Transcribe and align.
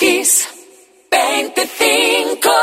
Kiss 0.00 0.48
25. 1.10 2.59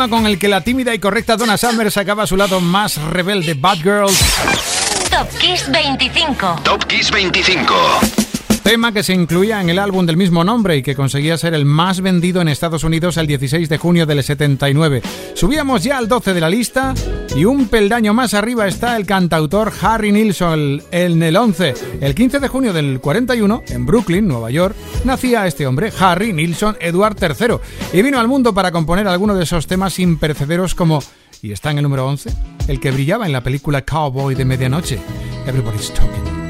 Tema 0.00 0.16
con 0.16 0.26
el 0.26 0.38
que 0.38 0.48
la 0.48 0.62
tímida 0.62 0.94
y 0.94 0.98
correcta 0.98 1.36
Donna 1.36 1.58
Summer 1.58 1.90
sacaba 1.90 2.26
su 2.26 2.34
lado 2.34 2.58
más 2.60 2.96
rebelde, 2.96 3.52
Bad 3.52 3.78
Girls. 3.82 4.18
Top 5.10 5.28
Kiss 5.38 5.70
25. 5.70 6.60
Top 6.64 6.86
Kiss 6.86 7.10
25. 7.10 8.19
Tema 8.70 8.92
que 8.92 9.02
se 9.02 9.14
incluía 9.14 9.60
en 9.60 9.68
el 9.68 9.80
álbum 9.80 10.06
del 10.06 10.16
mismo 10.16 10.44
nombre 10.44 10.76
y 10.76 10.82
que 10.84 10.94
conseguía 10.94 11.36
ser 11.36 11.54
el 11.54 11.64
más 11.64 12.00
vendido 12.00 12.40
en 12.40 12.46
Estados 12.46 12.84
Unidos 12.84 13.16
el 13.16 13.26
16 13.26 13.68
de 13.68 13.78
junio 13.78 14.06
del 14.06 14.22
79. 14.22 15.02
Subíamos 15.34 15.82
ya 15.82 15.98
al 15.98 16.06
12 16.06 16.34
de 16.34 16.40
la 16.40 16.48
lista 16.48 16.94
y 17.34 17.46
un 17.46 17.66
peldaño 17.66 18.14
más 18.14 18.32
arriba 18.32 18.68
está 18.68 18.96
el 18.96 19.06
cantautor 19.06 19.72
Harry 19.82 20.12
Nilsson 20.12 20.80
en 20.92 21.20
el 21.20 21.36
11. 21.36 21.74
El 22.00 22.14
15 22.14 22.38
de 22.38 22.46
junio 22.46 22.72
del 22.72 23.00
41, 23.00 23.64
en 23.70 23.86
Brooklyn, 23.86 24.28
Nueva 24.28 24.52
York, 24.52 24.76
nacía 25.04 25.48
este 25.48 25.66
hombre, 25.66 25.92
Harry 25.98 26.32
Nilsson 26.32 26.76
Edward 26.80 27.16
III, 27.20 27.56
y 27.92 28.02
vino 28.02 28.20
al 28.20 28.28
mundo 28.28 28.54
para 28.54 28.70
componer 28.70 29.08
algunos 29.08 29.36
de 29.36 29.42
esos 29.42 29.66
temas 29.66 29.98
impercederos 29.98 30.76
como, 30.76 31.02
y 31.42 31.50
está 31.50 31.72
en 31.72 31.78
el 31.78 31.82
número 31.82 32.06
11, 32.06 32.30
el 32.68 32.78
que 32.78 32.92
brillaba 32.92 33.26
en 33.26 33.32
la 33.32 33.42
película 33.42 33.82
Cowboy 33.82 34.36
de 34.36 34.44
Medianoche, 34.44 35.00
Everybody's 35.44 35.92
Talking. 35.92 36.49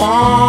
I'm 0.00 0.48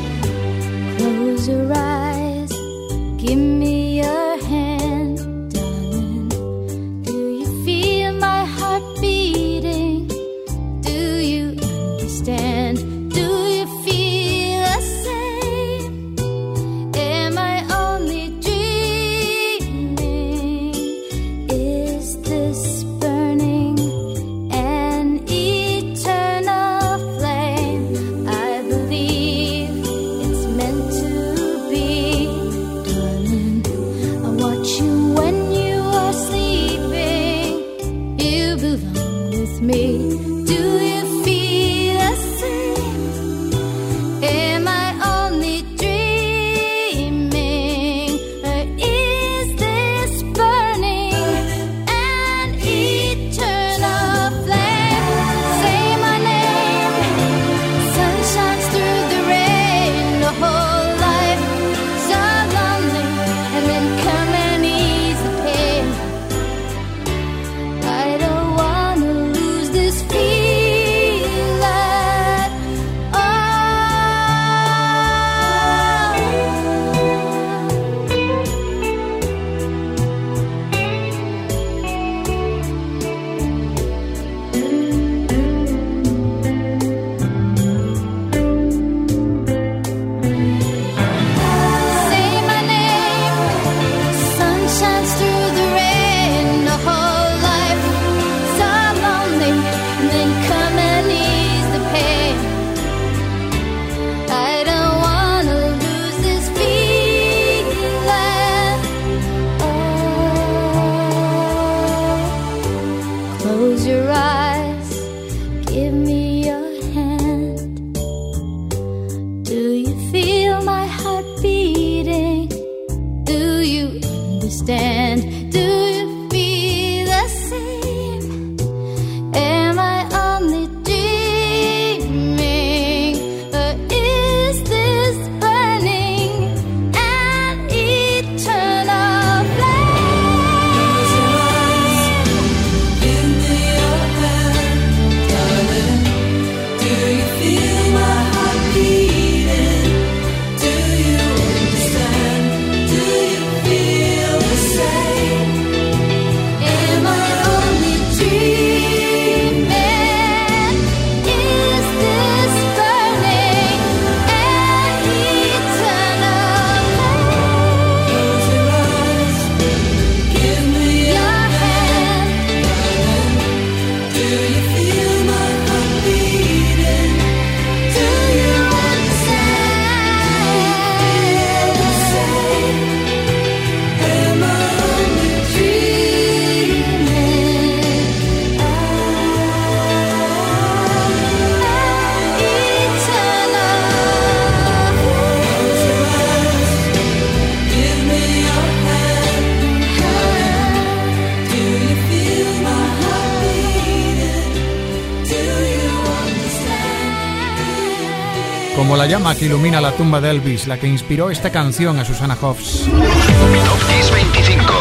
Como 208.75 208.95
la 208.95 209.05
llama 209.05 209.35
que 209.35 209.45
ilumina 209.45 209.81
la 209.81 209.91
tumba 209.91 210.21
de 210.21 210.29
Elvis, 210.29 210.67
la 210.67 210.77
que 210.77 210.87
inspiró 210.87 211.29
esta 211.29 211.51
canción 211.51 211.99
a 211.99 212.05
Susana 212.05 212.37
Hoffs. 212.41 212.85
Top 212.85 213.79
Kiss 213.87 214.11
25. 214.11 214.73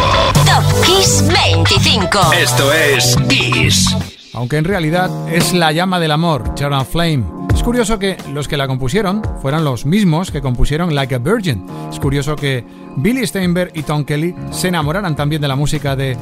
Top 0.46 0.84
Kiss 0.84 1.24
25. 1.26 2.32
Esto 2.32 2.72
es 2.72 3.16
Kiss. 3.28 3.96
Aunque 4.32 4.58
en 4.58 4.64
realidad 4.64 5.10
es 5.32 5.52
la 5.52 5.72
llama 5.72 5.98
del 5.98 6.12
amor, 6.12 6.44
Eternal 6.52 6.86
Flame. 6.86 7.24
Es 7.54 7.62
curioso 7.62 7.98
que 7.98 8.16
los 8.32 8.46
que 8.46 8.56
la 8.56 8.68
compusieron 8.68 9.22
fueran 9.42 9.64
los 9.64 9.84
mismos 9.84 10.30
que 10.30 10.40
compusieron 10.40 10.94
Like 10.94 11.16
a 11.16 11.18
Virgin. 11.18 11.66
Es 11.90 11.98
curioso 11.98 12.36
que 12.36 12.64
Billy 12.96 13.26
Steinberg 13.26 13.72
y 13.74 13.82
Tom 13.82 14.04
Kelly 14.04 14.34
se 14.52 14.68
enamoraran 14.68 15.16
también 15.16 15.42
de 15.42 15.48
la 15.48 15.56
música 15.56 15.96
de 15.96 16.16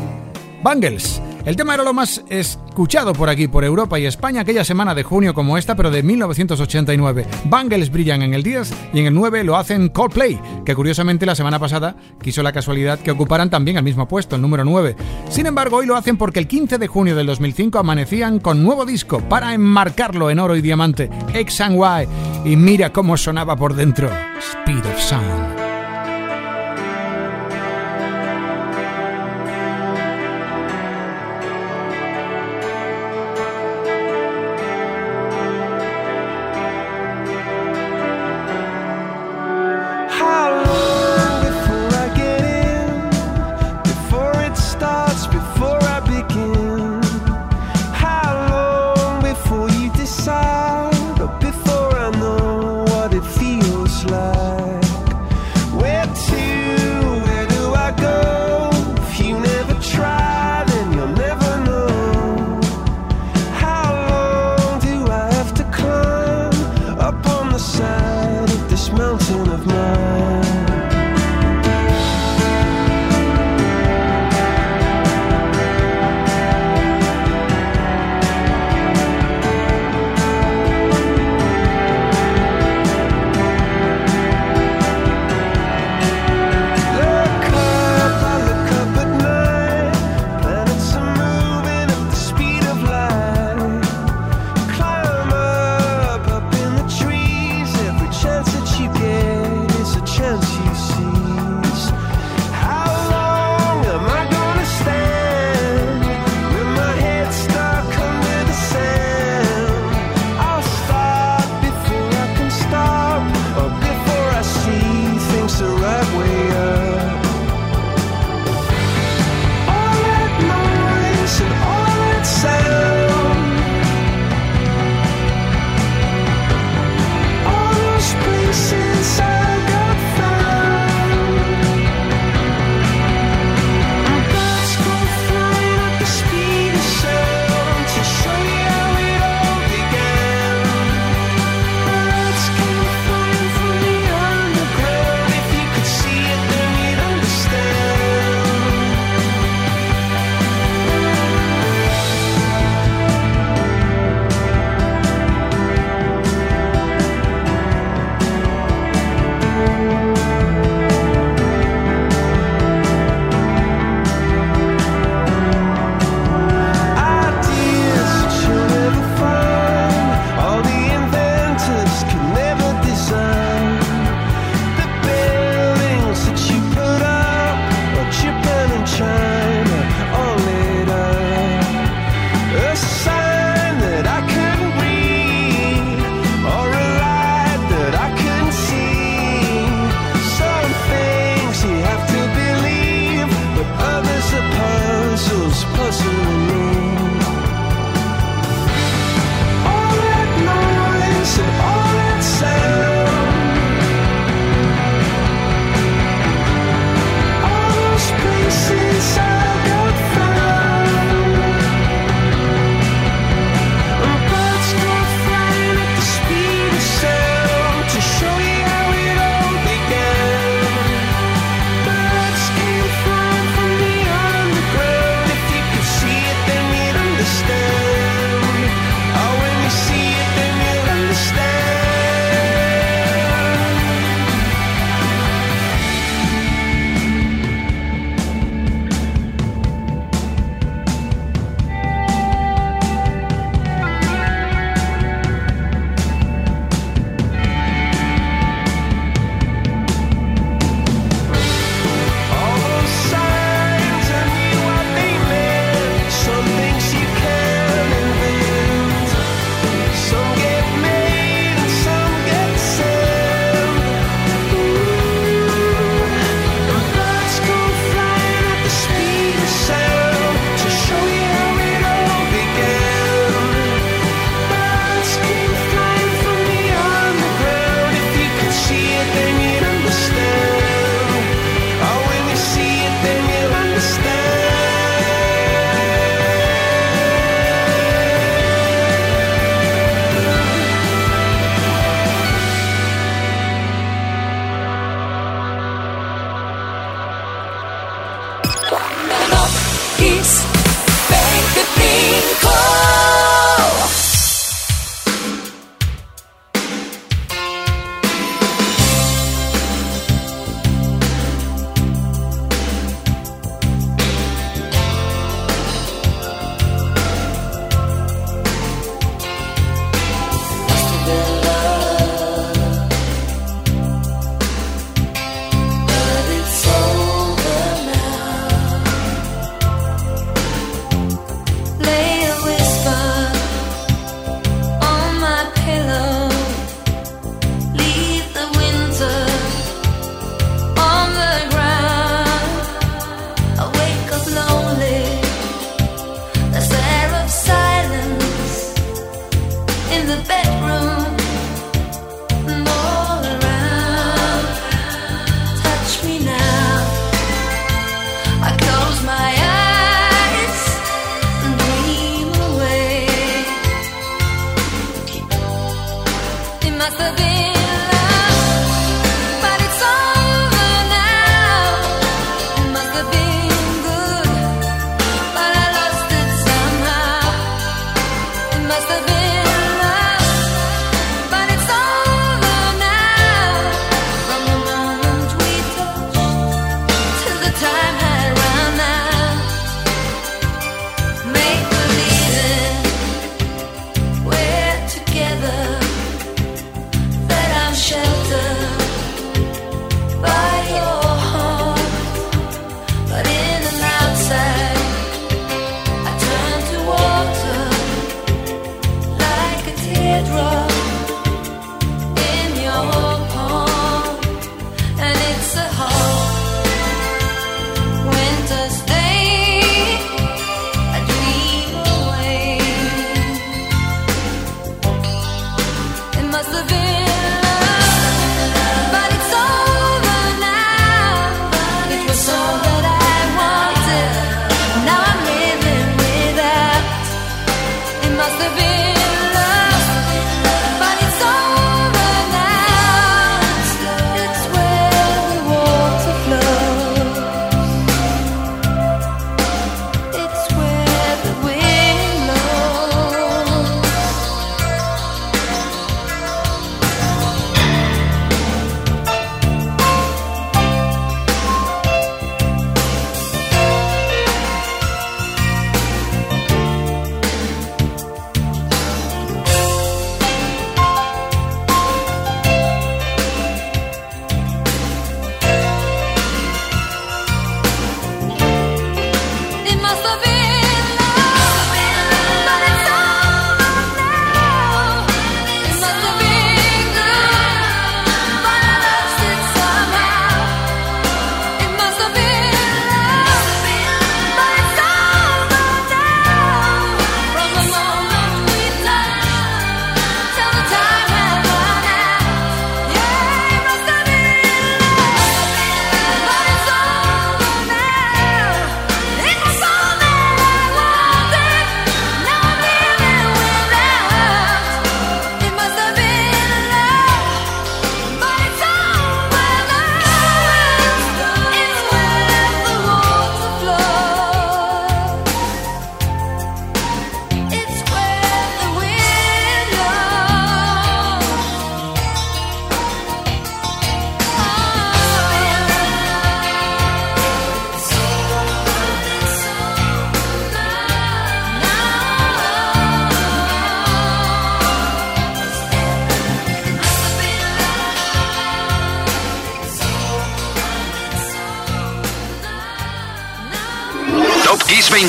Bangles. 0.62 1.20
El 1.48 1.56
tema 1.56 1.72
era 1.72 1.82
lo 1.82 1.94
más 1.94 2.22
escuchado 2.28 3.14
por 3.14 3.30
aquí, 3.30 3.48
por 3.48 3.64
Europa 3.64 3.98
y 3.98 4.04
España, 4.04 4.42
aquella 4.42 4.64
semana 4.64 4.94
de 4.94 5.02
junio 5.02 5.32
como 5.32 5.56
esta, 5.56 5.74
pero 5.74 5.90
de 5.90 6.02
1989. 6.02 7.26
Bangles 7.46 7.90
brillan 7.90 8.20
en 8.20 8.34
el 8.34 8.42
10 8.42 8.70
y 8.92 9.00
en 9.00 9.06
el 9.06 9.14
9 9.14 9.44
lo 9.44 9.56
hacen 9.56 9.88
Coldplay, 9.88 10.38
que 10.66 10.74
curiosamente 10.74 11.24
la 11.24 11.34
semana 11.34 11.58
pasada 11.58 11.96
quiso 12.20 12.42
la 12.42 12.52
casualidad 12.52 12.98
que 12.98 13.12
ocuparan 13.12 13.48
también 13.48 13.78
el 13.78 13.82
mismo 13.82 14.06
puesto, 14.06 14.36
el 14.36 14.42
número 14.42 14.62
9. 14.62 14.94
Sin 15.30 15.46
embargo, 15.46 15.78
hoy 15.78 15.86
lo 15.86 15.96
hacen 15.96 16.18
porque 16.18 16.38
el 16.38 16.48
15 16.48 16.76
de 16.76 16.86
junio 16.86 17.16
del 17.16 17.26
2005 17.26 17.78
amanecían 17.78 18.40
con 18.40 18.62
nuevo 18.62 18.84
disco 18.84 19.20
para 19.20 19.54
enmarcarlo 19.54 20.28
en 20.28 20.40
oro 20.40 20.54
y 20.54 20.60
diamante, 20.60 21.08
X 21.32 21.62
and 21.62 21.78
Y, 22.44 22.50
y 22.52 22.56
mira 22.56 22.92
cómo 22.92 23.16
sonaba 23.16 23.56
por 23.56 23.74
dentro, 23.74 24.10
Speed 24.38 24.84
of 24.84 25.00
Sound. 25.00 25.57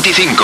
25. 0.10 0.44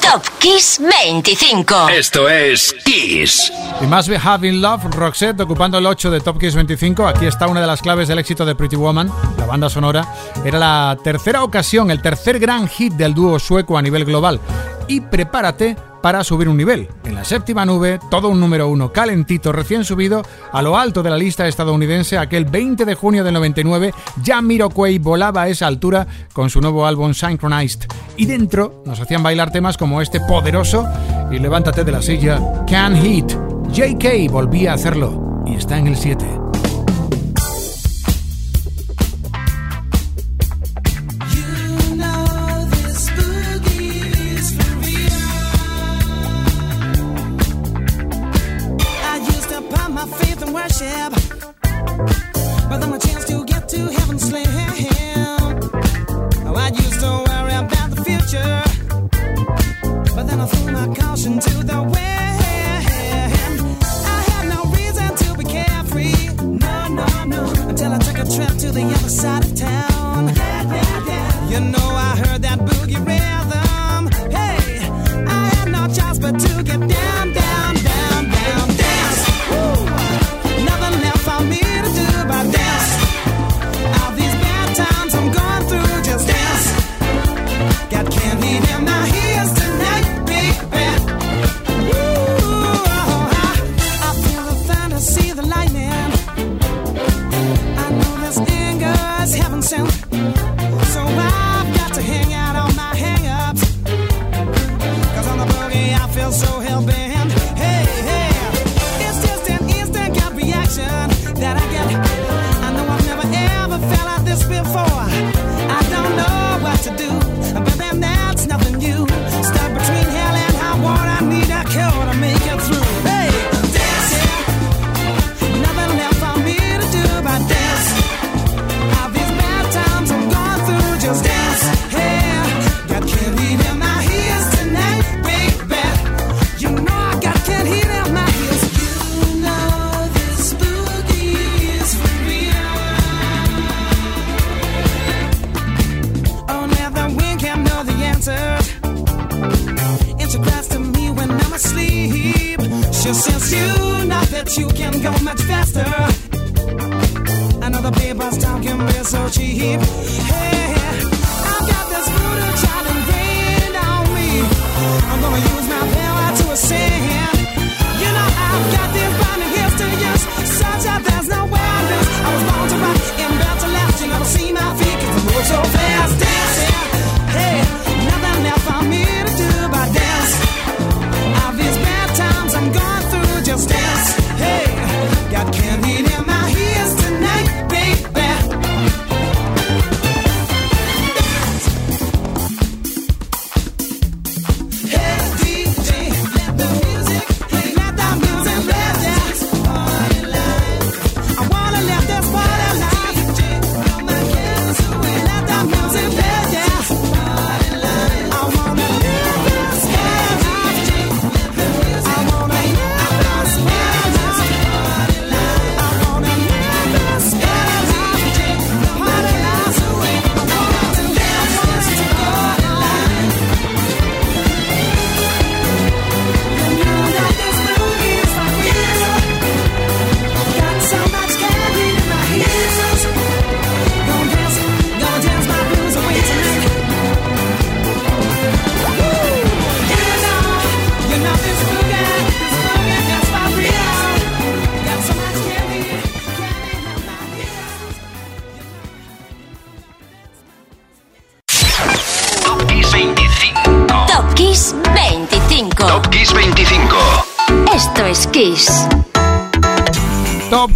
Top 0.00 0.24
Kiss 0.40 0.80
25. 0.80 1.88
Esto 1.88 2.28
es 2.28 2.74
Kiss. 2.84 3.52
Y 3.80 3.86
Must 3.86 4.08
Be 4.08 4.18
Having 4.18 4.60
Love, 4.60 4.86
Roxette, 4.90 5.40
ocupando 5.40 5.78
el 5.78 5.86
8 5.86 6.10
de 6.10 6.20
Top 6.20 6.36
Kiss 6.36 6.56
25. 6.56 7.06
Aquí 7.06 7.26
está 7.26 7.46
una 7.46 7.60
de 7.60 7.68
las 7.68 7.80
claves 7.80 8.08
del 8.08 8.18
éxito 8.18 8.44
de 8.44 8.56
Pretty 8.56 8.74
Woman, 8.74 9.08
la 9.38 9.46
banda 9.46 9.70
sonora. 9.70 10.04
Era 10.44 10.58
la 10.58 10.98
tercera 11.04 11.44
ocasión, 11.44 11.92
el 11.92 12.02
tercer 12.02 12.40
gran 12.40 12.66
hit 12.66 12.94
del 12.94 13.14
dúo 13.14 13.38
sueco 13.38 13.78
a 13.78 13.82
nivel 13.82 14.04
global. 14.04 14.40
Y 14.88 15.00
prepárate 15.00 15.76
para 16.04 16.22
subir 16.22 16.50
un 16.50 16.58
nivel. 16.58 16.86
En 17.04 17.14
la 17.14 17.24
séptima 17.24 17.64
nube, 17.64 17.98
todo 18.10 18.28
un 18.28 18.38
número 18.38 18.68
uno 18.68 18.92
calentito 18.92 19.52
recién 19.52 19.86
subido 19.86 20.20
a 20.52 20.60
lo 20.60 20.76
alto 20.76 21.02
de 21.02 21.08
la 21.08 21.16
lista 21.16 21.48
estadounidense 21.48 22.18
aquel 22.18 22.44
20 22.44 22.84
de 22.84 22.94
junio 22.94 23.24
del 23.24 23.32
99, 23.32 23.94
ya 24.22 24.42
Miroquay 24.42 24.98
volaba 24.98 25.44
a 25.44 25.48
esa 25.48 25.66
altura 25.66 26.06
con 26.34 26.50
su 26.50 26.60
nuevo 26.60 26.84
álbum 26.84 27.14
Synchronized. 27.14 27.88
Y 28.18 28.26
dentro 28.26 28.82
nos 28.84 29.00
hacían 29.00 29.22
bailar 29.22 29.50
temas 29.50 29.78
como 29.78 30.02
este 30.02 30.20
poderoso 30.20 30.86
y 31.30 31.38
levántate 31.38 31.84
de 31.84 31.92
la 31.92 32.02
silla, 32.02 32.38
Can 32.68 33.00
Hit. 33.00 33.32
JK 33.72 34.30
volvía 34.30 34.72
a 34.72 34.74
hacerlo 34.74 35.42
y 35.46 35.54
está 35.54 35.78
en 35.78 35.86
el 35.86 35.96
7. 35.96 36.43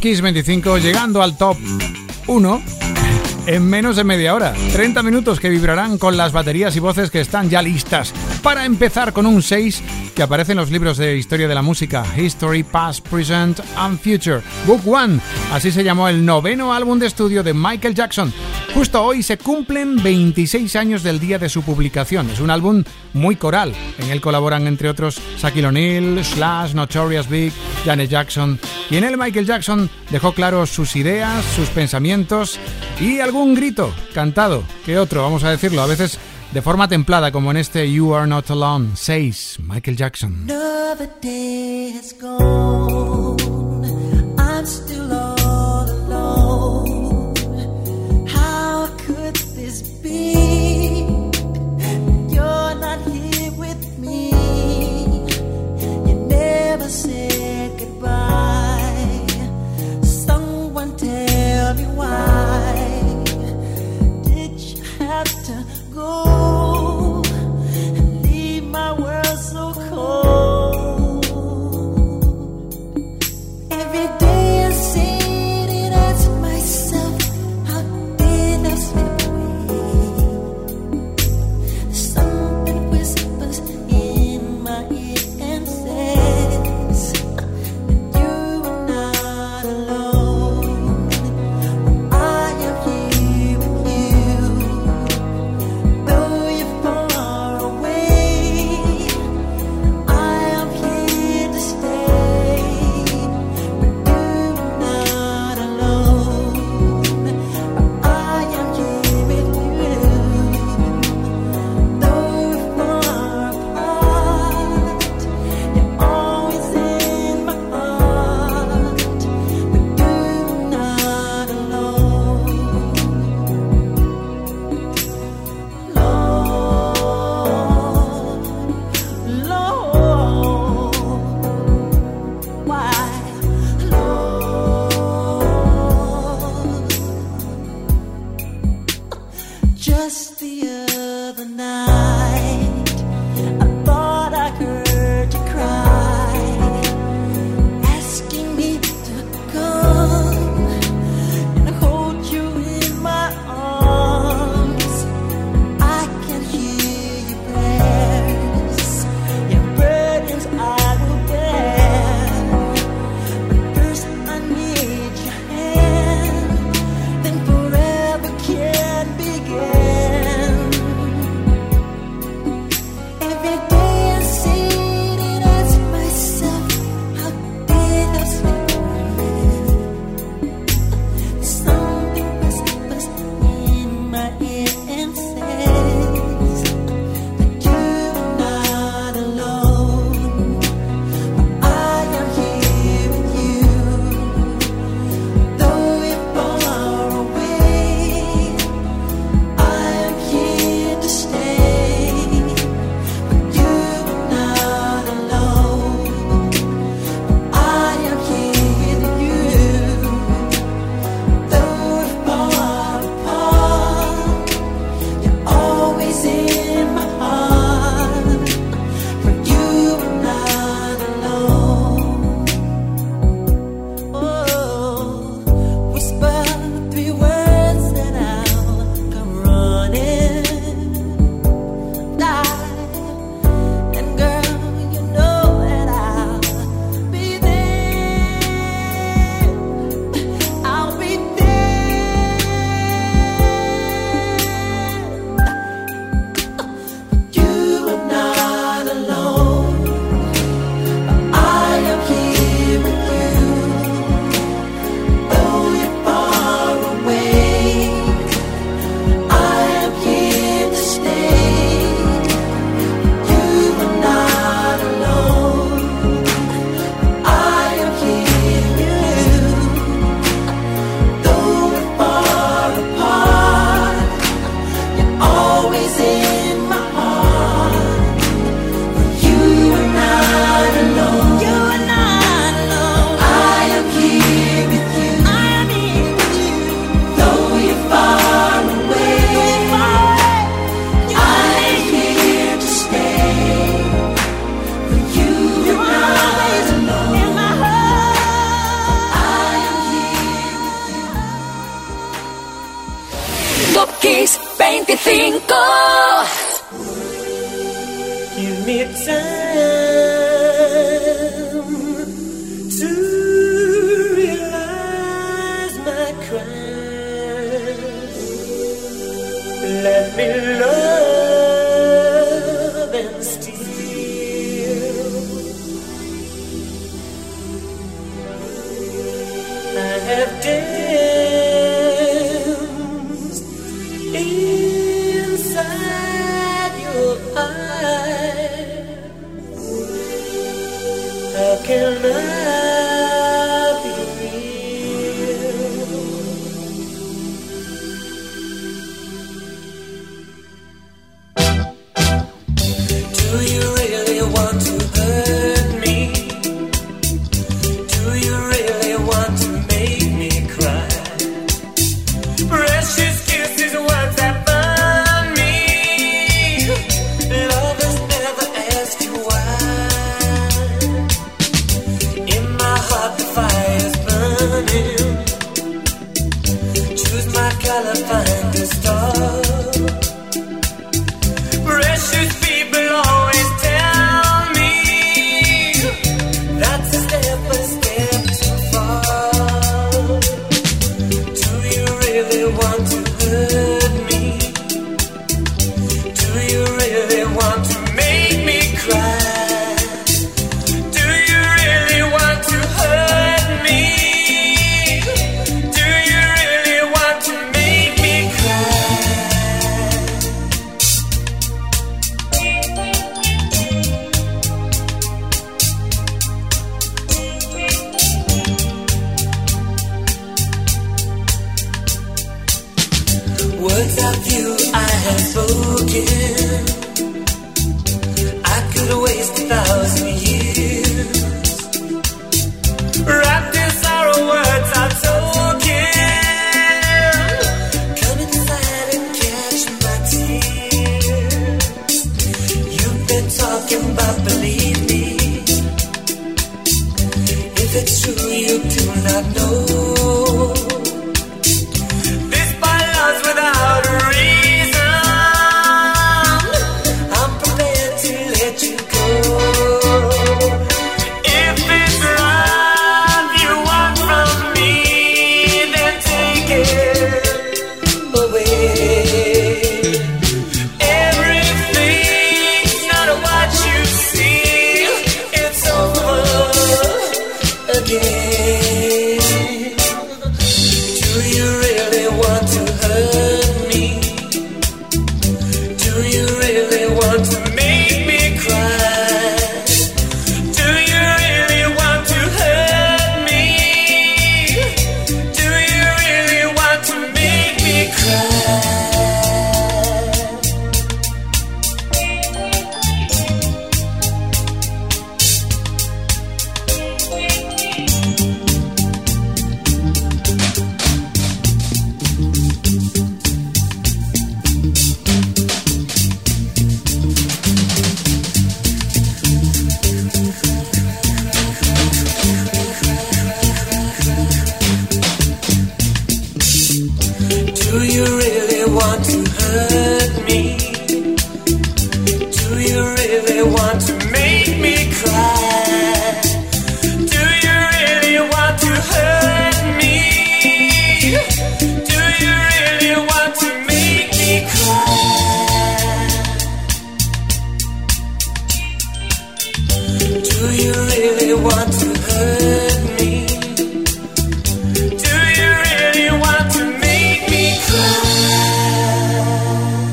Kiss 0.08 0.22
llegando 0.22 1.22
al 1.22 1.36
top 1.36 1.58
1 2.28 2.62
en 3.46 3.68
menos 3.68 3.94
de 3.94 4.04
media 4.04 4.34
hora. 4.34 4.54
30 4.72 5.02
minutos 5.02 5.38
que 5.38 5.50
vibrarán 5.50 5.98
con 5.98 6.16
las 6.16 6.32
baterías 6.32 6.74
y 6.76 6.80
voces 6.80 7.10
que 7.10 7.20
están 7.20 7.50
ya 7.50 7.60
listas 7.60 8.14
para 8.42 8.64
empezar 8.64 9.12
con 9.12 9.26
un 9.26 9.42
6 9.42 9.82
que 10.18 10.24
aparece 10.24 10.50
en 10.50 10.58
los 10.58 10.72
libros 10.72 10.96
de 10.96 11.16
historia 11.16 11.46
de 11.46 11.54
la 11.54 11.62
música, 11.62 12.04
History, 12.16 12.64
Past, 12.64 13.06
Present 13.06 13.60
and 13.76 14.00
Future. 14.00 14.40
Book 14.66 14.82
One, 14.84 15.20
así 15.52 15.70
se 15.70 15.84
llamó 15.84 16.08
el 16.08 16.26
noveno 16.26 16.74
álbum 16.74 16.98
de 16.98 17.06
estudio 17.06 17.44
de 17.44 17.54
Michael 17.54 17.94
Jackson. 17.94 18.32
Justo 18.74 19.00
hoy 19.00 19.22
se 19.22 19.38
cumplen 19.38 20.02
26 20.02 20.74
años 20.74 21.04
del 21.04 21.20
día 21.20 21.38
de 21.38 21.48
su 21.48 21.62
publicación. 21.62 22.28
Es 22.30 22.40
un 22.40 22.50
álbum 22.50 22.82
muy 23.12 23.36
coral. 23.36 23.72
En 24.00 24.10
él 24.10 24.20
colaboran, 24.20 24.66
entre 24.66 24.88
otros, 24.88 25.20
Saki 25.36 25.62
O'Neal, 25.62 26.24
Slash, 26.24 26.74
Notorious 26.74 27.28
Big, 27.28 27.52
Janet 27.84 28.10
Jackson. 28.10 28.58
Y 28.90 28.96
en 28.96 29.04
él 29.04 29.16
Michael 29.16 29.46
Jackson 29.46 29.88
dejó 30.10 30.32
claro 30.32 30.66
sus 30.66 30.96
ideas, 30.96 31.44
sus 31.54 31.68
pensamientos 31.68 32.58
y 33.00 33.20
algún 33.20 33.54
grito 33.54 33.94
cantado 34.12 34.64
que 34.84 34.98
otro, 34.98 35.22
vamos 35.22 35.44
a 35.44 35.50
decirlo. 35.50 35.80
A 35.80 35.86
veces 35.86 36.18
de 36.52 36.62
forma 36.62 36.88
templada 36.88 37.30
como 37.30 37.50
en 37.50 37.58
este 37.58 37.90
You 37.90 38.14
Are 38.14 38.26
Not 38.26 38.50
Alone 38.50 38.90
6, 38.94 39.58
Michael 39.62 39.96
Jackson. 39.96 40.46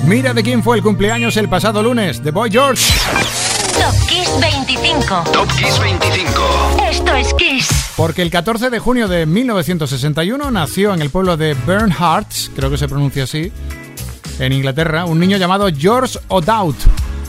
Mira 0.07 0.35
de 0.35 0.43
quién 0.43 0.61
fue 0.61 0.77
el 0.77 0.83
cumpleaños 0.83 1.35
el 1.35 1.49
pasado 1.49 1.81
lunes, 1.81 2.21
The 2.21 2.29
Boy 2.29 2.51
George. 2.51 2.93
Top 3.73 4.07
Kiss 4.07 4.29
25. 4.39 5.23
Top 5.31 5.49
Kiss 5.57 5.79
25. 5.79 6.77
Esto 6.91 7.15
es 7.15 7.33
Kiss. 7.33 7.67
Porque 7.97 8.21
el 8.21 8.29
14 8.29 8.69
de 8.69 8.77
junio 8.77 9.07
de 9.07 9.25
1961 9.25 10.51
nació 10.51 10.93
en 10.93 11.01
el 11.01 11.09
pueblo 11.09 11.37
de 11.37 11.55
Bernhardt, 11.65 12.53
creo 12.55 12.69
que 12.69 12.77
se 12.77 12.87
pronuncia 12.87 13.23
así, 13.23 13.51
en 14.37 14.53
Inglaterra, 14.53 15.05
un 15.05 15.19
niño 15.19 15.37
llamado 15.37 15.67
George 15.75 16.19
O'Dowd, 16.27 16.75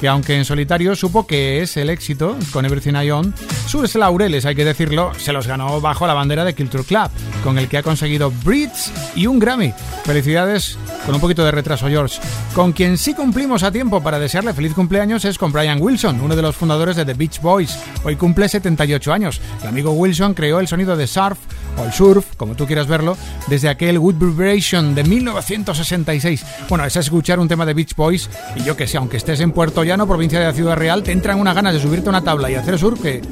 que 0.00 0.08
aunque 0.08 0.36
en 0.36 0.44
solitario 0.44 0.94
supo 0.94 1.26
que 1.26 1.62
es 1.62 1.76
el 1.76 1.90
éxito 1.90 2.36
con 2.52 2.64
Everything 2.64 2.94
I 2.94 3.10
Own, 3.10 3.34
sus 3.66 3.94
laureles, 3.94 4.44
hay 4.46 4.54
que 4.54 4.64
decirlo, 4.64 5.12
se 5.16 5.32
los 5.32 5.46
ganó 5.46 5.80
bajo 5.80 6.06
la 6.06 6.14
bandera 6.14 6.44
de 6.44 6.54
Culture 6.54 6.84
Club, 6.84 7.10
con 7.42 7.58
el 7.58 7.68
que 7.68 7.78
ha 7.78 7.82
conseguido 7.82 8.30
Brits 8.44 8.92
y 9.14 9.26
un 9.26 9.38
Grammy. 9.38 9.72
Felicidades 10.04 10.78
con 11.04 11.14
un 11.14 11.20
poquito 11.20 11.44
de 11.44 11.50
retraso, 11.50 11.88
George. 11.88 12.20
Con 12.54 12.72
quien 12.72 12.98
sí 12.98 13.14
cumplimos 13.14 13.62
a 13.62 13.72
tiempo 13.72 14.02
para 14.02 14.18
desearle 14.18 14.54
feliz 14.54 14.74
cumpleaños 14.74 15.24
es 15.24 15.38
con 15.38 15.52
Brian 15.52 15.80
Wilson, 15.80 16.20
uno 16.20 16.36
de 16.36 16.42
los 16.42 16.56
fundadores 16.56 16.96
de 16.96 17.04
The 17.04 17.14
Beach 17.14 17.40
Boys. 17.40 17.78
Hoy 18.04 18.16
cumple 18.16 18.48
78 18.48 19.12
años. 19.12 19.40
El 19.62 19.68
amigo 19.68 19.92
Wilson 19.92 20.34
creó 20.34 20.60
el 20.60 20.68
sonido 20.68 20.96
de 20.96 21.06
surf 21.06 21.38
o 21.76 21.84
el 21.84 21.92
surf, 21.92 22.36
como 22.36 22.54
tú 22.54 22.66
quieras 22.66 22.86
verlo, 22.86 23.16
desde 23.48 23.68
aquel 23.68 23.98
Good 23.98 24.16
Vibration 24.16 24.94
de 24.94 25.04
1966. 25.04 26.44
Bueno, 26.68 26.84
es 26.84 26.96
escuchar 26.96 27.38
un 27.38 27.48
tema 27.48 27.66
de 27.66 27.74
Beach 27.74 27.94
Boys 27.94 28.28
y 28.54 28.62
yo 28.62 28.76
que 28.76 28.86
sé, 28.86 28.96
aunque 28.96 29.16
estés 29.16 29.40
en 29.40 29.52
Puerto 29.52 29.84
Llano, 29.84 30.06
provincia 30.06 30.38
de 30.38 30.46
la 30.46 30.52
Ciudad 30.52 30.76
Real, 30.76 31.02
te 31.02 31.12
entran 31.12 31.40
unas 31.40 31.54
ganas 31.54 31.74
de 31.74 31.80
subirte 31.80 32.08
a 32.08 32.10
una 32.10 32.22
tabla 32.22 32.50
y 32.50 32.54
hacer 32.54 32.78
surf 32.78 33.00
que 33.00 33.22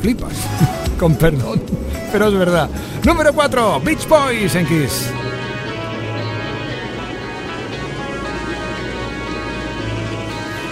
flipas. 0.00 0.32
Con 0.98 1.16
perdón, 1.16 1.62
pero 2.12 2.28
es 2.28 2.34
verdad. 2.34 2.68
Número 3.04 3.32
4, 3.32 3.80
Beach 3.80 4.06
Boys 4.08 4.54
en 4.54 4.66
Kiss. 4.66 5.10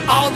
All. 0.09 0.31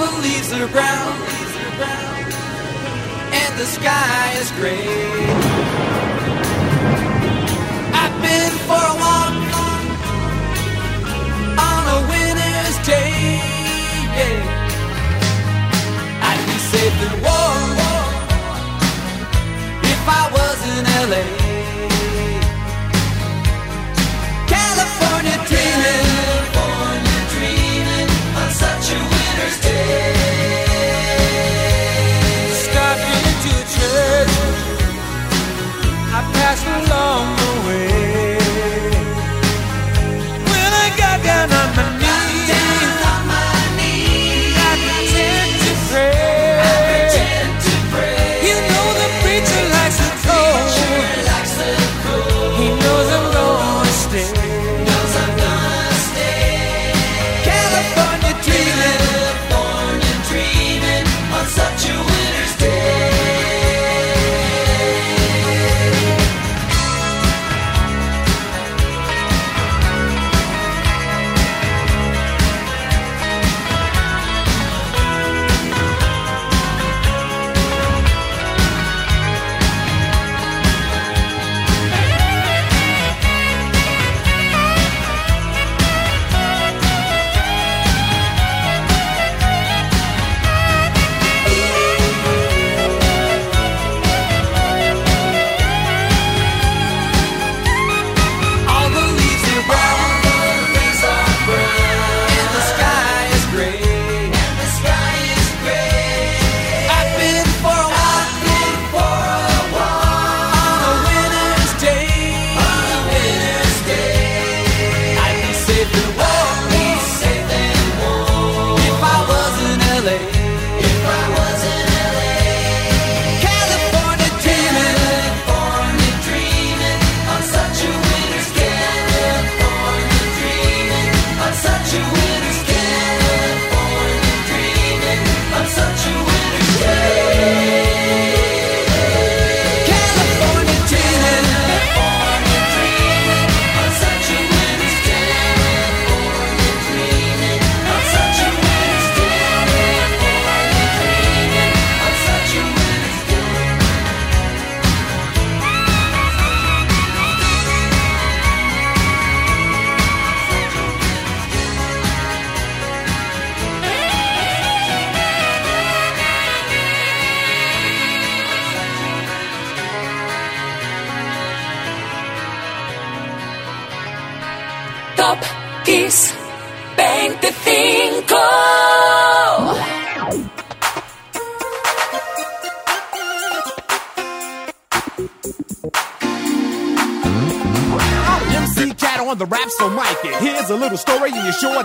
for 8.68 8.82
a 8.92 8.94
walk 9.02 9.34
on 11.68 11.82
a 11.96 11.98
winter's 12.10 12.78
day. 12.86 13.12
Yeah. 14.18 14.38
I'd 16.28 16.42
be 16.48 16.56
safe 16.72 16.98
in 17.06 17.14
war 17.24 17.56
if 19.92 20.02
I 20.08 20.22
was 20.36 20.58
in 20.74 20.84
LA. 21.10 21.43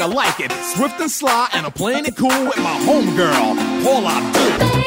I 0.01 0.05
like 0.05 0.39
it. 0.39 0.51
Swift 0.75 0.99
and 0.99 1.11
sly, 1.11 1.49
and 1.53 1.65
I'm 1.65 1.71
playing 1.71 2.05
it 2.05 2.15
cool 2.15 2.29
with 2.29 2.57
my 2.57 2.77
homegirl, 2.85 3.83
Paula 3.83 4.09
Abdul. 4.09 4.78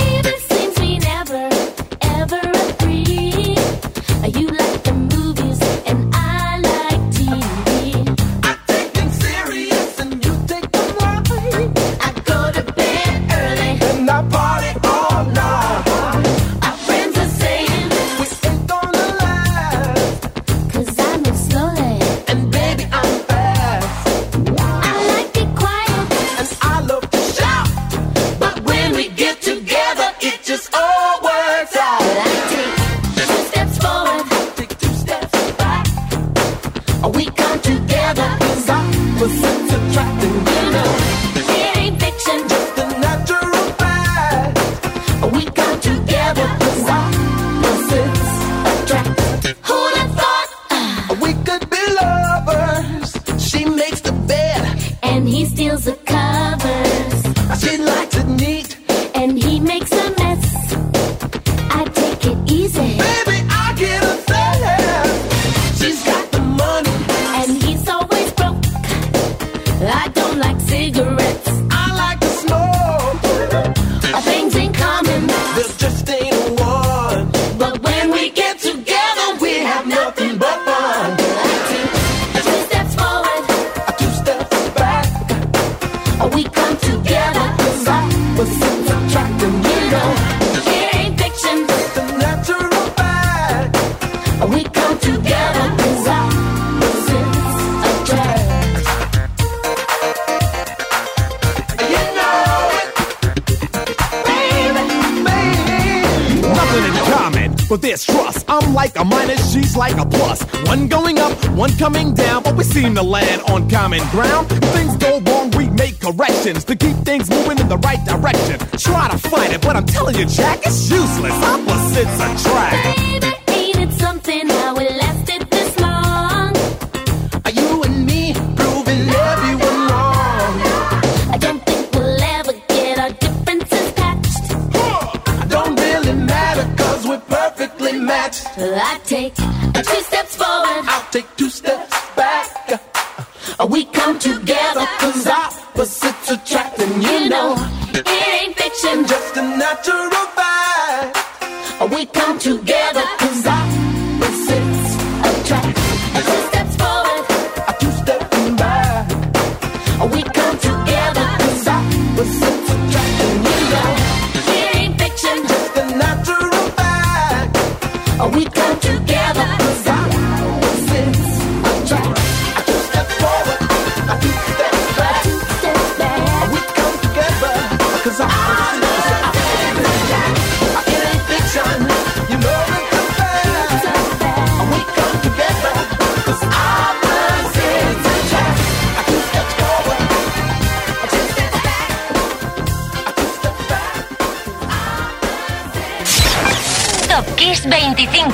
seem 112.93 112.97
to 112.97 113.11
land 113.11 113.43
on 113.43 113.68
common 113.70 114.01
ground. 114.11 114.49
Things 114.49 114.97
go 114.97 115.20
wrong, 115.20 115.51
we 115.53 115.68
make 115.70 116.01
corrections 116.01 116.64
to 116.64 116.76
keep 116.76 116.97
things 116.99 117.30
moving 117.30 117.59
in 117.59 117.68
the 117.68 117.78
right 117.78 118.05
direction. 118.07 118.59
Try 118.78 119.09
to 119.11 119.18
fight 119.18 119.53
it, 119.53 119.62
but 119.62 119.76
I'm 119.76 119.86
telling 119.86 120.16
you, 120.16 120.26
Jack, 120.26 120.61
it's 120.64 120.90
useless. 120.90 121.32
Opposites 121.32 122.45
attract. 122.45 122.91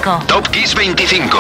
25. 0.09 0.27
Top 0.27 0.49
Kiss 0.49 0.75
25. 0.75 1.39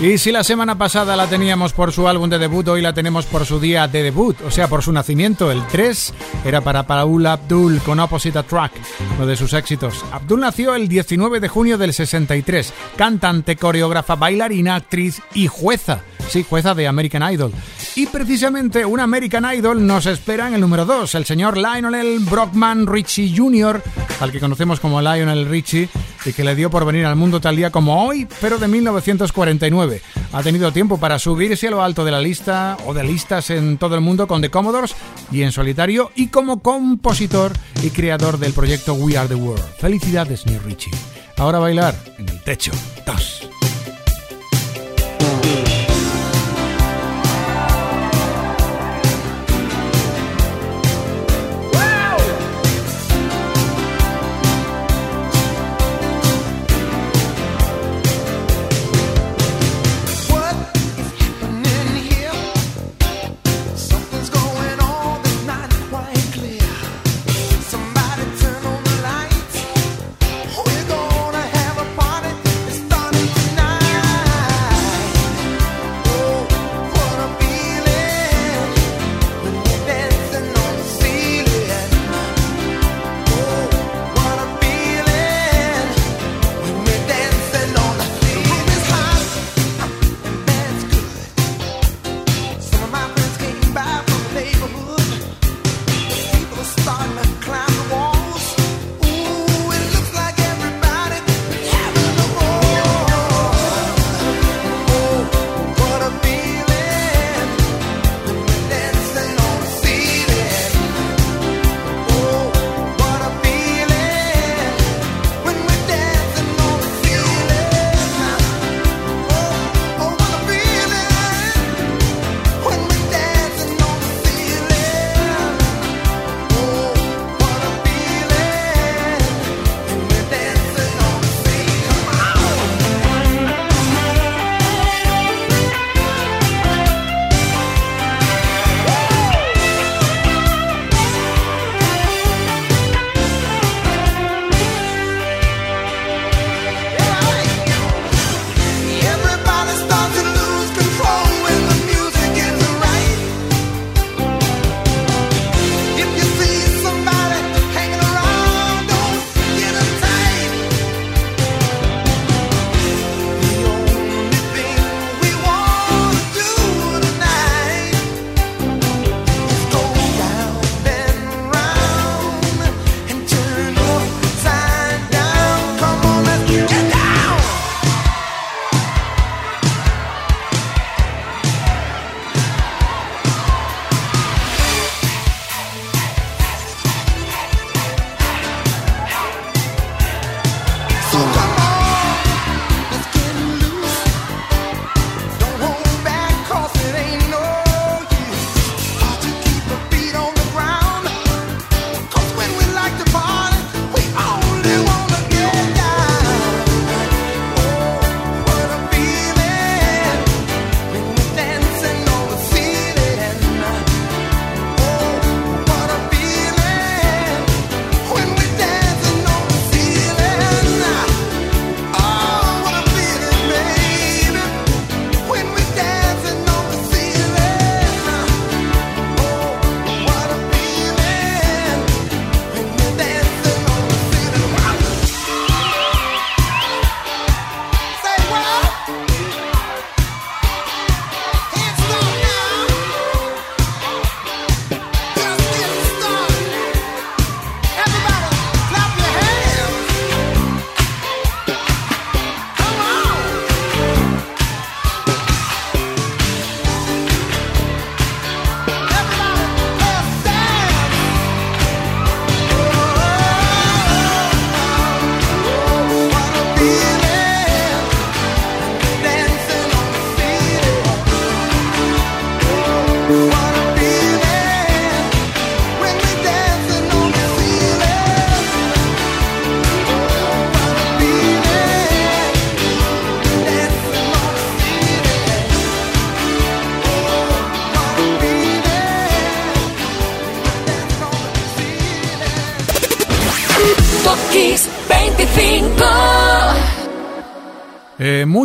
Y 0.00 0.18
si 0.18 0.32
la 0.32 0.44
semana 0.44 0.78
pasada 0.78 1.16
la 1.16 1.26
teníamos 1.26 1.72
por 1.72 1.92
su 1.92 2.08
álbum 2.08 2.30
de 2.30 2.38
debut, 2.38 2.66
hoy 2.68 2.80
la 2.80 2.94
tenemos 2.94 3.26
por 3.26 3.44
su 3.44 3.60
día 3.60 3.86
de 3.88 4.02
debut, 4.02 4.40
o 4.46 4.50
sea, 4.50 4.68
por 4.68 4.82
su 4.82 4.92
nacimiento. 4.92 5.50
El 5.50 5.66
3 5.66 6.14
era 6.44 6.60
para 6.60 6.86
Paul 6.86 7.26
Abdul 7.26 7.80
con 7.80 8.00
Opposite 8.00 8.38
Attract, 8.38 8.76
uno 9.16 9.26
de 9.26 9.36
sus 9.36 9.52
éxitos. 9.52 10.04
Abdul 10.12 10.40
nació 10.40 10.74
el 10.74 10.88
19 10.88 11.40
de 11.40 11.48
junio 11.48 11.76
del 11.76 11.92
63, 11.92 12.72
cantante, 12.96 13.56
coreógrafa, 13.56 14.14
bailarina, 14.14 14.76
actriz 14.76 15.20
y 15.34 15.48
jueza. 15.48 16.02
Sí, 16.28 16.46
jueza 16.48 16.74
de 16.74 16.86
American 16.86 17.30
Idol. 17.32 17.52
Y 17.96 18.06
precisamente 18.06 18.84
un 18.84 19.00
American 19.00 19.44
Idol 19.52 19.86
nos 19.86 20.06
espera 20.06 20.48
en 20.48 20.54
el 20.54 20.60
número 20.60 20.84
2, 20.84 21.14
el 21.16 21.24
señor 21.24 21.56
Lionel 21.56 22.20
Brockman 22.20 22.86
Richie 22.86 23.34
Jr., 23.36 23.82
al 24.20 24.32
que 24.32 24.40
conocemos 24.40 24.80
como 24.80 25.00
Lionel 25.00 25.46
Richie, 25.48 25.88
y 26.24 26.32
que 26.32 26.44
le 26.44 26.54
dio 26.54 26.70
por 26.70 26.84
venir 26.84 27.06
al 27.06 27.16
mundo 27.16 27.40
tal 27.40 27.56
día 27.56 27.70
como 27.70 28.04
hoy, 28.04 28.28
pero 28.40 28.58
de 28.58 28.68
1949. 28.68 30.02
Ha 30.32 30.42
tenido 30.42 30.72
tiempo 30.72 30.98
para 30.98 31.18
subirse 31.18 31.68
a 31.68 31.70
lo 31.70 31.82
alto 31.82 32.04
de 32.04 32.10
la 32.10 32.20
lista 32.20 32.76
o 32.86 32.94
de 32.94 33.04
listas 33.04 33.50
en 33.50 33.78
todo 33.78 33.94
el 33.94 34.00
mundo 34.00 34.26
con 34.28 34.40
The 34.40 34.50
Commodores 34.50 34.94
y 35.32 35.42
en 35.42 35.52
solitario 35.52 36.12
y 36.14 36.28
como 36.28 36.62
compositor 36.62 37.52
y 37.82 37.90
creador 37.90 38.38
del 38.38 38.52
proyecto 38.52 38.94
We 38.94 39.16
Are 39.16 39.28
the 39.28 39.34
World. 39.34 39.64
Felicidades, 39.78 40.40
señor 40.40 40.64
Richie. 40.64 40.92
Ahora 41.36 41.58
bailar 41.58 41.94
en 42.18 42.28
el 42.28 42.40
techo. 42.42 42.72
Dos. 43.06 43.48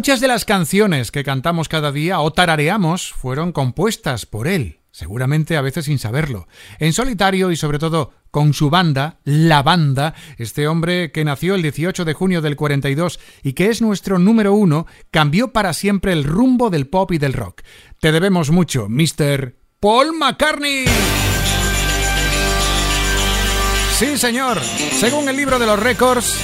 Muchas 0.05 0.21
de 0.21 0.27
las 0.27 0.45
canciones 0.45 1.09
que 1.09 1.23
cantamos 1.23 1.67
cada 1.67 1.91
día 1.91 2.19
o 2.19 2.31
tarareamos 2.31 3.11
fueron 3.11 3.51
compuestas 3.51 4.27
por 4.27 4.47
él, 4.47 4.81
seguramente 4.91 5.57
a 5.57 5.61
veces 5.61 5.85
sin 5.85 5.97
saberlo. 5.97 6.47
En 6.77 6.93
solitario 6.93 7.49
y 7.49 7.55
sobre 7.55 7.79
todo 7.79 8.13
con 8.29 8.53
su 8.53 8.69
banda, 8.69 9.17
La 9.23 9.63
Banda, 9.63 10.13
este 10.37 10.67
hombre 10.67 11.11
que 11.11 11.25
nació 11.25 11.55
el 11.55 11.63
18 11.63 12.05
de 12.05 12.13
junio 12.13 12.43
del 12.43 12.55
42 12.55 13.19
y 13.41 13.53
que 13.53 13.69
es 13.69 13.81
nuestro 13.81 14.19
número 14.19 14.53
uno, 14.53 14.85
cambió 15.09 15.51
para 15.51 15.73
siempre 15.73 16.13
el 16.13 16.23
rumbo 16.23 16.69
del 16.69 16.85
pop 16.85 17.11
y 17.11 17.17
del 17.17 17.33
rock. 17.33 17.63
Te 17.99 18.11
debemos 18.11 18.51
mucho, 18.51 18.87
Mr. 18.87 19.55
Paul 19.79 20.13
McCartney. 20.19 20.85
Sí, 23.97 24.19
señor. 24.19 24.61
Según 24.99 25.27
el 25.29 25.35
libro 25.35 25.57
de 25.57 25.65
los 25.65 25.79
récords, 25.79 26.39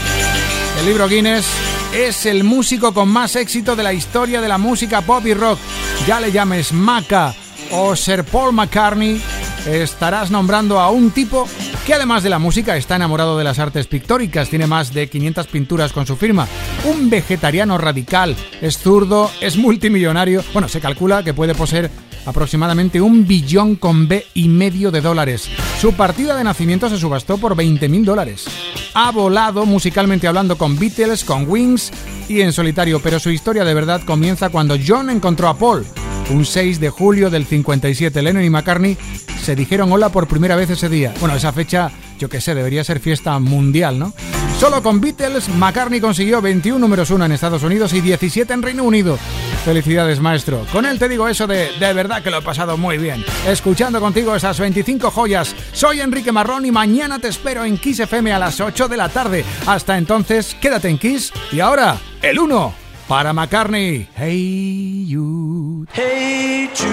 el 0.80 0.86
libro 0.88 1.08
Guinness, 1.08 1.46
es 1.94 2.26
el 2.26 2.44
músico 2.44 2.94
con 2.94 3.10
más 3.10 3.36
éxito 3.36 3.76
de 3.76 3.84
la 3.84 3.94
historia 3.94 4.42
de 4.42 4.48
la 4.48 4.58
música 4.58 5.02
pop 5.02 5.26
y 5.26 5.34
rock. 5.34 5.60
Ya 6.08 6.20
le 6.20 6.32
llames 6.32 6.72
Maca 6.72 7.36
o 7.72 7.96
Sir 7.96 8.24
Paul 8.24 8.54
McCartney, 8.54 9.22
estarás 9.66 10.32
nombrando 10.32 10.80
a 10.80 10.90
un 10.90 11.12
tipo 11.12 11.48
que 11.86 11.94
además 11.94 12.24
de 12.24 12.30
la 12.30 12.40
música 12.40 12.78
está 12.78 12.96
enamorado 12.96 13.38
de 13.38 13.44
las 13.44 13.60
artes 13.60 13.88
pictóricas, 13.88 14.50
tiene 14.50 14.68
más 14.68 14.94
de 14.94 15.08
500 15.08 15.48
pinturas 15.48 15.92
con 15.92 16.06
su 16.06 16.16
firma, 16.16 16.48
un 16.86 17.10
vegetariano 17.10 17.78
radical, 17.78 18.36
es 18.62 18.78
zurdo, 18.78 19.32
es 19.42 19.58
multimillonario, 19.58 20.44
bueno, 20.54 20.68
se 20.68 20.82
calcula 20.82 21.24
que 21.24 21.34
puede 21.34 21.56
poseer 21.56 21.90
aproximadamente 22.26 23.02
un 23.02 23.28
billón 23.28 23.76
con 23.76 24.08
B 24.08 24.26
y 24.34 24.48
medio 24.48 24.92
de 24.92 25.02
dólares. 25.02 25.50
Su 25.80 25.94
partida 25.94 26.36
de 26.36 26.44
nacimiento 26.44 26.90
se 26.90 26.98
subastó 26.98 27.38
por 27.38 27.56
20 27.56 27.90
mil 27.90 28.06
dólares. 28.06 28.46
Ha 28.94 29.12
volado 29.12 29.66
musicalmente 29.66 30.28
hablando 30.28 30.58
con 30.58 30.78
Beatles, 30.78 31.24
con 31.24 31.50
Wings 31.50 31.92
y 32.28 32.42
en 32.42 32.54
solitario, 32.54 33.00
pero 33.02 33.20
su 33.20 33.30
historia 33.30 33.64
de 33.64 33.74
verdad 33.74 34.02
comienza 34.06 34.50
cuando 34.50 34.76
John 34.86 35.10
encontró 35.10 35.48
a 35.48 35.58
Paul. 35.58 35.86
Un 36.30 36.46
6 36.46 36.80
de 36.80 36.90
julio 36.90 37.30
del 37.30 37.46
57, 37.46 38.22
Lennon 38.22 38.44
y 38.44 38.50
McCartney 38.50 38.98
se 39.44 39.56
dijeron 39.56 39.92
hola 39.92 40.10
por 40.10 40.28
primera 40.28 40.56
vez 40.56 40.70
ese 40.70 40.88
día. 40.88 41.14
Bueno, 41.20 41.36
esa 41.36 41.52
fecha, 41.52 41.92
yo 42.20 42.30
qué 42.30 42.40
sé, 42.40 42.54
debería 42.56 42.84
ser 42.84 43.00
fiesta 43.00 43.38
mundial, 43.40 43.98
¿no? 44.00 44.14
Solo 44.62 44.84
con 44.84 45.02
Beatles, 45.02 45.50
McCartney 45.50 46.00
consiguió 46.00 46.40
21 46.40 46.78
números 46.78 47.10
1 47.10 47.26
en 47.26 47.32
Estados 47.32 47.64
Unidos 47.64 47.94
y 47.94 48.02
17 48.02 48.54
en 48.54 48.62
Reino 48.62 48.84
Unido. 48.84 49.18
Felicidades, 49.66 50.20
maestro. 50.20 50.68
Con 50.72 50.86
él 50.86 51.00
te 51.00 51.10
digo 51.10 51.28
eso 51.28 51.48
de 51.48 51.72
de 51.80 51.94
verdad 51.94 52.22
que 52.22 52.30
lo 52.30 52.38
he 52.38 52.42
pasado 52.44 52.78
muy 52.78 53.00
bien. 53.00 53.26
Escuchando 53.48 54.00
contigo 54.00 54.36
esas 54.36 54.60
25 54.60 55.10
joyas. 55.10 55.56
Soy 55.74 56.00
Enrique 56.02 56.32
Marrón 56.32 56.64
y 56.68 56.72
mañana 56.72 57.18
te 57.18 57.30
espero 57.30 57.66
en 57.66 57.80
Kiss 57.80 58.02
FM 58.02 58.32
a 58.34 58.38
las 58.38 58.62
8 58.62 58.88
de 58.88 58.98
la 58.98 59.10
tarde. 59.10 59.44
Hasta 59.66 59.98
entonces, 59.98 60.56
quédate 60.62 60.90
en 60.90 61.00
Kiss. 61.00 61.34
Y 61.52 61.60
ahora, 61.60 61.98
el 62.22 62.38
1 62.38 62.74
para 63.08 63.34
McCartney. 63.34 64.10
Hey, 64.16 65.08
you. 65.08 65.88
Hey 65.92 66.70
Jude, 66.76 66.92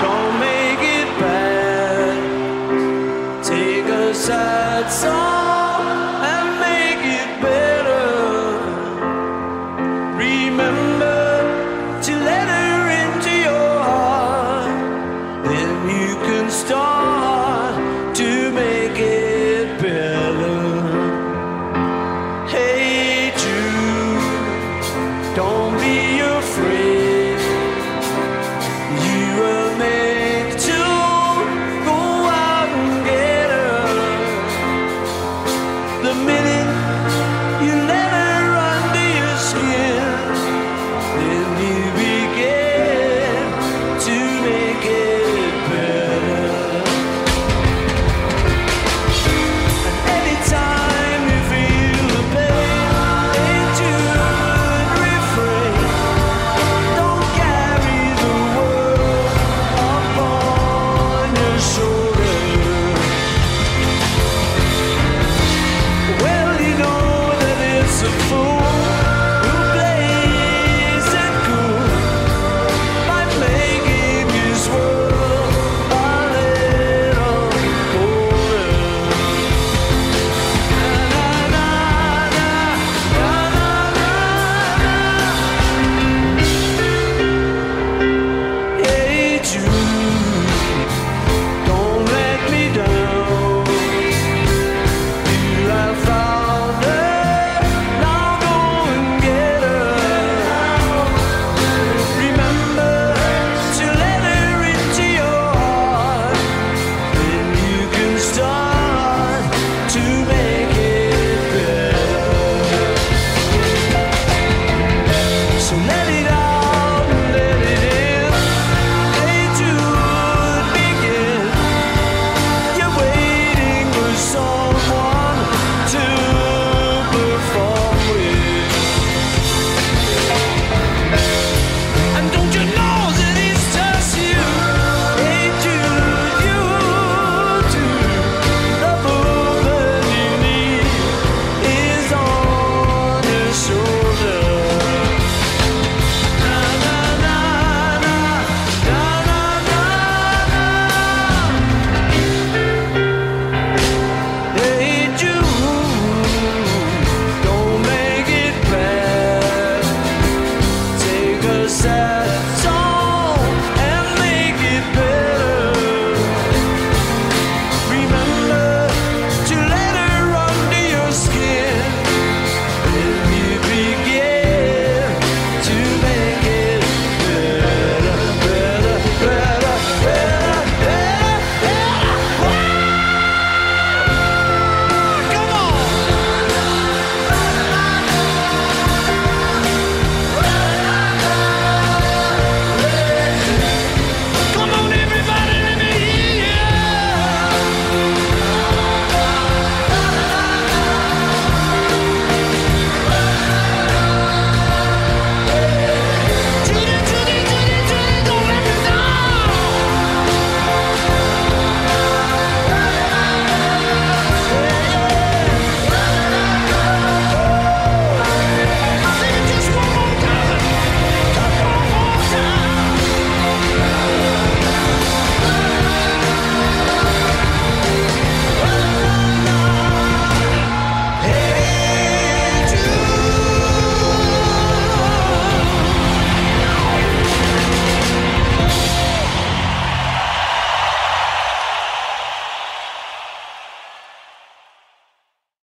don't 0.00 0.38
make 0.40 0.82
it 0.82 1.20
bad. 1.20 2.16
Take 3.42 3.92
a 3.92 4.14
sad 4.14 4.90
song 4.90 5.61